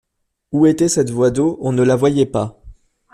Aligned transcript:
Où 0.51 0.65
était 0.65 0.89
cette 0.89 1.11
voie 1.11 1.29
d’eau? 1.29 1.59
on 1.61 1.73
ne 1.73 1.83
la 1.83 1.95
voyait 1.95 2.25
pas. 2.25 2.59